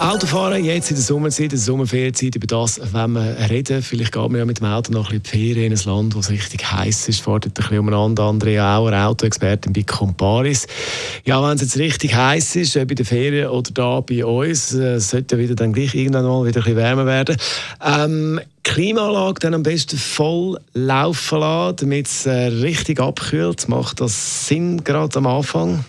Autofahren 0.00 0.64
jetzt 0.64 0.90
in 0.90 0.96
der 0.96 1.04
Sommerzeit, 1.04 1.44
in 1.44 1.48
der 1.50 1.58
Sommerferienzeit, 1.58 2.36
über 2.36 2.46
das 2.46 2.80
wenn 2.92 3.12
wir 3.12 3.36
reden. 3.50 3.82
Vielleicht 3.82 4.12
geht 4.12 4.22
man 4.22 4.36
ja 4.36 4.44
mit 4.44 4.60
dem 4.60 4.66
Auto 4.66 4.92
noch 4.92 5.10
ein 5.10 5.20
bisschen 5.20 5.54
Ferien 5.54 5.72
in 5.72 5.78
ein 5.78 5.84
Land, 5.84 6.14
wo 6.14 6.20
es 6.20 6.30
richtig 6.30 6.70
heiß 6.70 7.08
ist, 7.08 7.20
fordert 7.20 7.52
ein 7.52 7.54
bisschen 7.54 7.78
umeinander. 7.78 8.24
Andrea 8.24 8.76
Auer, 8.76 8.92
Autoexpertin 8.92 9.72
bei 9.72 9.82
Comparis. 9.82 10.66
Ja, 11.24 11.42
wenn 11.42 11.56
es 11.56 11.62
jetzt 11.62 11.78
richtig 11.78 12.14
heiß 12.14 12.56
ist, 12.56 12.76
in 12.76 12.86
der 12.88 13.04
Ferien 13.06 13.48
oder 13.48 13.70
da 13.72 14.00
bei 14.00 14.24
uns, 14.24 14.74
äh, 14.74 15.00
sollte 15.00 15.36
ja 15.36 15.42
wieder 15.42 15.54
dann 15.54 15.72
gleich 15.72 15.94
irgendwann 15.94 16.24
mal 16.24 16.46
wieder 16.46 16.60
ein 16.60 16.64
bisschen 16.64 16.76
wärmer 16.76 17.06
werden. 17.06 17.36
Ähm, 17.84 18.40
Klimaanlage 18.64 19.40
dann 19.40 19.54
am 19.54 19.62
besten 19.62 19.98
voll 19.98 20.58
laufen 20.72 21.40
lassen, 21.40 21.76
damit 21.76 22.06
es 22.06 22.26
äh, 22.26 22.32
richtig 22.32 22.98
abkühlt. 22.98 23.68
Macht 23.68 24.00
das 24.00 24.48
Sinn 24.48 24.82
gerade 24.84 25.16
am 25.18 25.26
Anfang? 25.26 25.84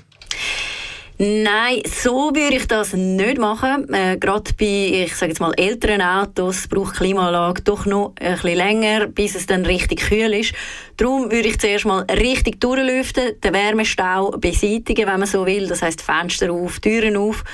Nein, 1.17 1.81
so 1.85 2.35
würde 2.35 2.57
ich 2.57 2.67
das 2.67 2.91
nicht 2.91 3.37
machen. 3.37 3.87
Äh, 3.93 4.17
Gerade 4.17 4.51
bei, 4.59 5.05
ich 5.05 5.15
sage 5.15 5.31
jetzt 5.31 5.39
mal, 5.39 5.53
älteren 5.55 6.01
Autos 6.01 6.67
braucht 6.67 6.97
Klimaanlage 6.97 7.61
doch 7.61 7.85
noch 7.85 8.11
ein 8.19 8.33
bisschen 8.33 8.57
länger, 8.57 9.07
bis 9.07 9.33
es 9.33 9.45
dann 9.45 9.65
richtig 9.65 10.01
kühl 10.01 10.33
ist. 10.33 10.53
Darum 10.97 11.31
würde 11.31 11.47
ich 11.47 11.57
zuerst 11.57 11.85
mal 11.85 12.03
richtig 12.11 12.59
durchlüften, 12.59 13.39
den 13.39 13.53
Wärmestau 13.53 14.31
beseitigen, 14.31 15.07
wenn 15.07 15.19
man 15.19 15.25
so 15.25 15.45
will. 15.45 15.67
Das 15.67 15.81
heißt 15.81 16.01
Fenster 16.01 16.51
auf, 16.51 16.81
Türen 16.81 17.15
auf 17.15 17.45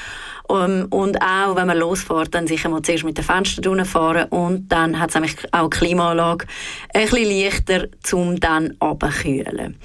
um, 0.48 0.58
ähm, 0.58 0.88
und 0.90 1.22
auch, 1.22 1.56
wenn 1.56 1.68
man 1.68 1.78
losfährt, 1.78 2.34
dann 2.34 2.48
sicher 2.48 2.70
mal 2.70 2.82
zuerst 2.82 3.04
mit 3.04 3.18
den 3.18 3.24
Fenstern 3.24 3.86
fahren 3.86 4.28
und 4.30 4.70
dann 4.70 5.00
hat 5.00 5.10
es 5.10 5.16
nämlich 5.16 5.36
auch 5.52 5.70
die 5.70 5.78
Klimaanlage 5.78 6.46
ein 6.94 7.08
bisschen 7.10 7.30
leichter, 7.30 7.88
um 8.14 8.40
dann 8.40 8.76
abzukühlen. 8.80 9.78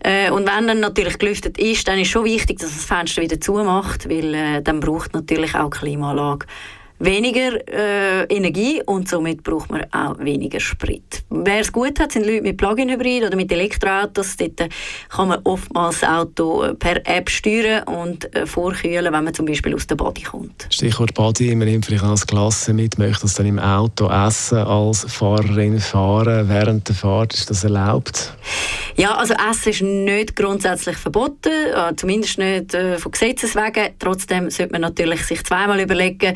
Äh, 0.00 0.30
und 0.30 0.46
wenn 0.46 0.66
dann 0.66 0.80
natürlich 0.80 1.18
gelüftet 1.18 1.58
ist, 1.58 1.86
dann 1.88 1.98
ist 1.98 2.08
schon 2.08 2.24
wichtig, 2.24 2.58
dass 2.58 2.74
das 2.74 2.84
Fenster 2.84 3.22
wieder 3.22 3.40
zumacht, 3.40 4.08
weil 4.08 4.34
äh, 4.34 4.62
dann 4.62 4.80
braucht 4.80 5.14
natürlich 5.14 5.54
auch 5.54 5.70
die 5.70 5.78
Klimaanlage 5.78 6.46
weniger 6.98 7.58
äh, 7.68 8.24
Energie 8.24 8.82
und 8.86 9.08
somit 9.08 9.42
braucht 9.42 9.70
man 9.70 9.84
auch 9.92 10.18
weniger 10.18 10.60
Sprit. 10.60 11.24
Wer 11.30 11.60
es 11.60 11.72
gut 11.72 11.98
hat, 11.98 12.12
sind 12.12 12.26
Leute 12.26 12.42
mit 12.42 12.56
Plug-in-Hybrid 12.56 13.24
oder 13.24 13.36
mit 13.36 13.50
Elektroautos. 13.50 14.36
Dort 14.36 14.60
äh, 14.60 14.68
kann 15.08 15.28
man 15.28 15.40
oftmals 15.44 16.00
das 16.00 16.08
Auto 16.08 16.62
äh, 16.62 16.74
per 16.74 17.06
App 17.06 17.28
steuern 17.28 17.82
und 17.84 18.34
äh, 18.34 18.46
vorkühlen, 18.46 19.12
wenn 19.12 19.24
man 19.24 19.34
zum 19.34 19.46
Beispiel 19.46 19.74
aus 19.74 19.86
der 19.86 19.96
Body 19.96 20.22
kommt. 20.22 20.66
Stichwort 20.70 21.14
Body, 21.14 21.54
man 21.54 21.68
nimmt 21.68 21.86
vielleicht 21.86 22.04
als 22.04 22.26
Klasse 22.26 22.72
mit, 22.72 22.98
möchte 22.98 23.22
das 23.22 23.34
dann 23.34 23.46
im 23.46 23.58
Auto 23.58 24.08
essen, 24.08 24.58
als 24.58 25.04
Fahrerin 25.08 25.80
fahren 25.80 26.48
während 26.48 26.88
der 26.88 26.94
Fahrt. 26.94 27.34
Ist 27.34 27.50
das 27.50 27.64
erlaubt? 27.64 28.32
Ja, 28.96 29.14
also 29.16 29.34
Essen 29.34 29.70
ist 29.70 29.82
nicht 29.82 30.36
grundsätzlich 30.36 30.96
verboten, 30.96 31.48
äh, 31.48 31.96
zumindest 31.96 32.38
nicht 32.38 32.74
äh, 32.74 32.98
von 32.98 33.12
Gesetzes 33.12 33.56
wegen. 33.56 33.94
Trotzdem 33.98 34.50
sollte 34.50 34.72
man 34.72 34.82
natürlich 34.82 35.24
sich 35.24 35.42
zweimal 35.44 35.80
überlegen, 35.80 36.34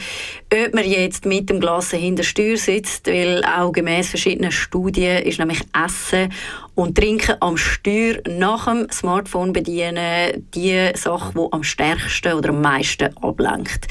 ob 0.66 0.74
man 0.74 0.84
jetzt 0.84 1.26
mit 1.26 1.50
dem 1.50 1.60
Glas 1.60 1.90
hinter 1.90 2.22
Steuer 2.22 2.56
sitzt, 2.56 3.06
weil 3.06 3.44
auch 3.44 3.72
gemäß 3.72 4.08
verschiedenen 4.08 4.52
Studien 4.52 5.22
ist 5.22 5.38
nämlich 5.38 5.60
Essen 5.72 6.32
und 6.74 6.96
Trinken 6.96 7.36
am 7.40 7.56
Steuer 7.56 8.16
nach 8.28 8.66
dem 8.66 8.88
Smartphone 8.90 9.52
bedienen 9.52 10.46
die 10.54 10.90
Sache, 10.94 11.32
die 11.34 11.52
am 11.52 11.62
stärksten 11.62 12.34
oder 12.34 12.50
am 12.50 12.60
meisten 12.60 13.16
ablenkt. 13.18 13.86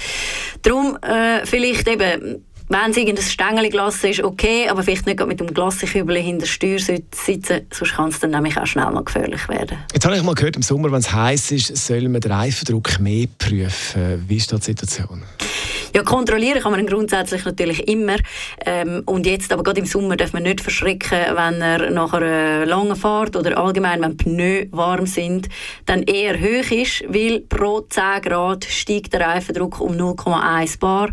Darum 0.62 0.98
äh, 1.02 1.46
vielleicht 1.46 1.88
eben 1.88 2.44
wenn 2.68 2.92
es 2.92 2.98
irgendein 2.98 3.24
Stängelglas 3.24 4.04
ist, 4.04 4.24
okay, 4.24 4.68
aber 4.70 4.82
vielleicht 4.82 5.06
nicht 5.06 5.26
mit 5.26 5.40
dem 5.40 5.54
Glaskübel 5.54 6.18
hinter 6.18 6.48
Steuer 6.48 6.80
sitzen, 6.80 7.68
sonst 7.72 7.94
kann 7.94 8.10
es 8.10 8.20
dann 8.20 8.32
nämlich 8.32 8.58
auch 8.58 8.66
schnell 8.66 8.90
mal 8.92 9.04
gefährlich 9.04 9.48
werden. 9.48 9.78
Jetzt 9.94 10.06
habe 10.06 10.18
ich 10.18 10.24
mal 10.24 10.34
gehört, 10.34 10.56
im 10.56 10.64
Sommer, 10.64 10.92
wenn 10.92 11.00
es 11.00 11.14
heiß 11.14 11.52
ist, 11.52 11.76
soll 11.78 12.10
man 12.10 12.22
den 12.22 12.32
Reifendruck 12.32 13.00
mehr 13.00 13.28
prüfen. 13.38 14.26
Wie 14.28 14.38
ist 14.38 14.52
da 14.52 14.58
die 14.58 14.64
Situation? 14.64 15.24
Ja, 15.96 16.04
kontrollieren 16.04 16.60
kann 16.62 16.74
man 16.74 16.86
grundsätzlich 16.86 17.46
natürlich 17.46 17.88
immer. 17.88 18.18
Ähm, 18.66 19.04
und 19.06 19.26
jetzt, 19.26 19.54
aber 19.54 19.64
gerade 19.64 19.80
im 19.80 19.86
Sommer, 19.86 20.18
darf 20.18 20.34
man 20.34 20.44
nicht 20.44 20.60
verschrecken, 20.60 21.20
wenn 21.38 21.62
er 21.62 21.90
nach 21.90 22.12
einer 22.12 22.66
langen 22.66 22.98
Fahrt 22.98 23.38
oder 23.38 23.58
allgemein, 23.58 24.02
wenn 24.02 24.18
Pneu 24.18 24.66
warm 24.72 25.06
sind, 25.06 25.48
dann 25.86 26.04
eher 26.04 26.38
hoch 26.38 26.70
ist, 26.70 27.06
weil 27.08 27.40
pro 27.48 27.80
10 27.80 28.24
Grad 28.24 28.66
steigt 28.66 29.14
der 29.14 29.22
Reifendruck 29.22 29.80
um 29.80 29.94
0,1 29.94 30.80
Bar 30.80 31.12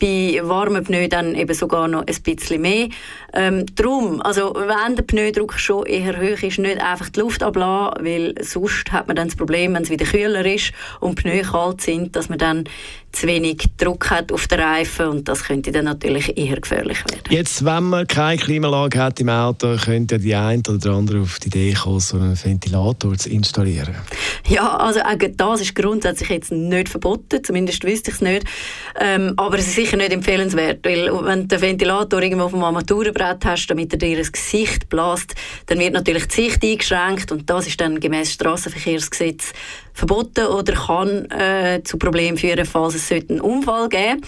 bei 0.00 0.40
warmen 0.42 0.84
Pneu 0.84 1.08
dann 1.08 1.34
eben 1.34 1.54
sogar 1.54 1.86
noch 1.88 2.06
ein 2.06 2.22
bisschen 2.22 2.62
mehr. 2.62 2.88
Ähm, 3.32 3.66
drum, 3.76 4.20
also 4.22 4.54
wenn 4.54 4.96
der 4.96 5.02
Pneudruck 5.02 5.54
schon 5.54 5.86
eher 5.86 6.18
hoch 6.18 6.42
ist, 6.42 6.58
nicht 6.58 6.80
einfach 6.80 7.10
die 7.10 7.20
Luft 7.20 7.42
ablassen, 7.42 8.04
weil 8.04 8.34
sonst 8.42 8.90
hat 8.90 9.06
man 9.06 9.16
dann 9.16 9.28
das 9.28 9.36
Problem, 9.36 9.74
wenn 9.74 9.82
es 9.82 9.90
wieder 9.90 10.06
kühler 10.06 10.44
ist 10.44 10.72
und 11.00 11.18
die 11.18 11.22
Pneu 11.22 11.42
kalt 11.42 11.80
sind, 11.82 12.16
dass 12.16 12.28
man 12.28 12.38
dann 12.38 12.64
zu 13.12 13.26
wenig 13.26 13.64
Druck 13.76 14.10
hat 14.10 14.32
auf 14.32 14.46
den 14.46 14.60
Reifen 14.60 15.08
und 15.08 15.28
das 15.28 15.44
könnte 15.44 15.72
dann 15.72 15.84
natürlich 15.84 16.36
eher 16.38 16.60
gefährlich 16.60 16.98
werden. 17.10 17.24
Jetzt, 17.28 17.64
wenn 17.64 17.84
man 17.84 18.06
keine 18.06 18.40
Klimaanlage 18.40 19.02
hat 19.02 19.20
im 19.20 19.28
Auto, 19.28 19.76
könnte 19.76 20.18
die 20.18 20.34
eine 20.34 20.62
oder 20.68 20.78
der 20.78 20.92
andere 20.92 21.20
auf 21.20 21.38
die 21.40 21.48
Idee 21.48 21.72
kommen, 21.72 22.00
so 22.00 22.16
einen 22.16 22.38
Ventilator 22.42 23.16
zu 23.16 23.28
installieren. 23.30 23.94
Ja, 24.48 24.76
also 24.76 25.00
auch 25.00 25.16
das 25.36 25.60
ist 25.60 25.74
grundsätzlich 25.74 26.28
jetzt 26.28 26.52
nicht 26.52 26.88
verboten, 26.88 27.42
zumindest 27.42 27.84
wüsste 27.84 28.10
ich 28.10 28.16
es 28.16 28.20
nicht, 28.20 28.44
ähm, 29.00 29.34
aber 29.36 29.58
es 29.58 29.66
ist 29.66 29.78
sicher 29.90 29.96
nicht 29.96 30.12
empfehlenswert, 30.12 30.84
weil 30.84 31.10
wenn 31.24 31.42
du 31.42 31.48
den 31.48 31.60
Ventilator 31.60 32.22
irgendwo 32.22 32.44
auf 32.44 32.52
dem 32.52 32.62
Armaturenbrett 32.62 33.44
hast, 33.44 33.66
damit 33.66 33.92
er 33.92 33.98
dir 33.98 34.18
ins 34.18 34.30
Gesicht 34.30 34.88
bläst, 34.88 35.34
dann 35.66 35.80
wird 35.80 35.94
natürlich 35.94 36.28
die 36.28 36.48
Sicht 36.48 36.62
eingeschränkt 36.62 37.32
und 37.32 37.50
das 37.50 37.66
ist 37.66 37.80
dann 37.80 37.98
gemäß 37.98 38.32
Straßenverkehrsgesetz 38.32 39.52
verboten 40.00 40.46
oder 40.46 40.72
kann 40.72 41.30
äh, 41.30 41.82
zu 41.84 41.98
Problemen 41.98 42.36
führen, 42.36 42.64
falls 42.64 42.94
es 42.94 43.10
einen 43.12 43.40
Unfall 43.40 43.88
geben 43.88 44.20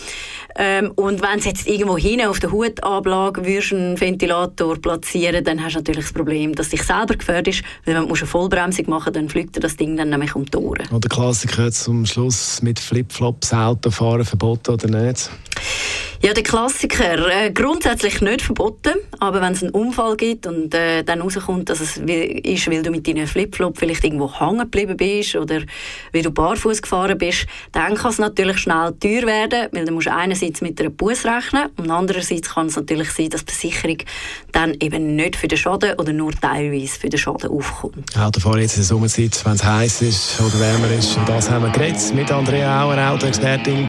ähm, 0.56 0.92
Und 0.96 1.22
wenn 1.22 1.38
es 1.38 1.46
jetzt 1.46 1.66
irgendwo 1.66 1.98
hinten 1.98 2.26
auf 2.26 2.38
der 2.38 2.52
Hutablage 2.52 3.42
einen 3.42 4.00
Ventilator 4.00 4.76
platzieren, 4.76 5.44
dann 5.44 5.62
hast 5.62 5.74
du 5.74 5.78
natürlich 5.78 6.04
das 6.04 6.12
Problem, 6.12 6.54
dass 6.54 6.68
dich 6.68 6.82
selber 6.82 7.16
gefährdet 7.16 7.62
weil 7.84 7.94
wenn 7.94 8.08
du 8.08 8.14
eine 8.14 8.26
Vollbremsung 8.26 8.88
machen 8.88 9.12
dann 9.12 9.28
fliegt 9.28 9.62
das 9.62 9.76
Ding 9.76 9.96
dann 9.96 10.10
nämlich 10.10 10.34
um 10.34 10.44
die 10.44 10.56
Ohren. 10.56 10.86
Und 10.90 11.04
der 11.04 11.10
Klassiker 11.10 11.70
zum 11.70 12.06
Schluss 12.06 12.62
mit 12.62 12.78
Flipflops 12.78 13.52
Auto 13.52 13.90
fahren 13.90 14.24
verboten 14.24 14.72
oder 14.72 14.88
nicht? 14.88 15.30
Ja, 16.24 16.32
der 16.32 16.44
Klassiker. 16.44 17.28
Äh, 17.28 17.50
grundsätzlich 17.50 18.20
nicht 18.20 18.42
verboten, 18.42 18.94
aber 19.18 19.40
wenn 19.40 19.54
es 19.54 19.62
einen 19.64 19.72
Unfall 19.72 20.16
gibt 20.16 20.46
und 20.46 20.72
äh, 20.72 21.02
dann 21.02 21.20
rauskommt, 21.20 21.68
dass 21.68 21.80
es 21.80 21.96
ist, 21.96 22.70
weil 22.70 22.82
du 22.84 22.92
mit 22.92 23.08
deinen 23.08 23.26
Flipflop 23.26 23.76
vielleicht 23.76 24.04
irgendwo 24.04 24.32
hängen 24.32 24.60
geblieben 24.60 24.96
bist 24.96 25.34
oder 25.34 25.62
weil 26.12 26.22
du 26.22 26.30
barfuß 26.30 26.80
gefahren 26.80 27.18
bist, 27.18 27.46
dann 27.72 27.96
kann 27.96 28.12
es 28.12 28.18
natürlich 28.18 28.58
schnell 28.58 28.94
teuer 29.00 29.26
werden, 29.26 29.68
weil 29.72 29.84
dann 29.84 29.94
musst 29.94 30.06
du 30.06 30.14
einerseits 30.14 30.60
mit 30.60 30.80
einem 30.80 30.94
Bus 30.94 31.24
rechnen 31.24 31.70
und 31.76 31.90
andererseits 31.90 32.54
kann 32.54 32.68
es 32.68 32.76
natürlich 32.76 33.10
sein, 33.10 33.28
dass 33.30 33.44
die 33.44 33.52
Versicherung 33.52 33.98
dann 34.52 34.74
eben 34.78 35.16
nicht 35.16 35.34
für 35.34 35.48
den 35.48 35.58
Schaden 35.58 35.98
oder 35.98 36.12
nur 36.12 36.30
teilweise 36.30 37.00
für 37.00 37.08
den 37.08 37.18
Schaden 37.18 37.50
aufkommt. 37.50 38.16
Autofahren 38.16 38.60
jetzt 38.60 38.74
in 38.74 38.82
der 38.82 38.86
Sommerzeit, 38.86 39.44
wenn 39.44 39.54
es 39.54 39.64
heiß 39.64 40.02
ist 40.02 40.40
oder 40.40 40.60
wärmer 40.60 40.90
ist, 40.96 41.16
und 41.16 41.28
das 41.28 41.50
haben 41.50 41.64
wir 41.64 41.72
geredet 41.72 42.14
mit 42.14 42.30
Andrea 42.30 42.84
Auer, 42.84 43.10
Autoexpertin. 43.10 43.88